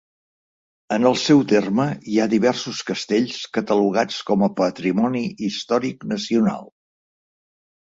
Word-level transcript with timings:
En 0.95 1.03
el 1.09 1.17
seu 1.23 1.41
terme 1.51 1.85
hi 2.13 2.17
ha 2.17 2.25
diversos 2.31 2.79
castells 2.89 3.37
catalogats 3.59 4.19
com 4.31 4.49
a 4.49 4.51
patrimoni 4.63 5.25
històric 5.51 6.11
nacional. 6.17 6.69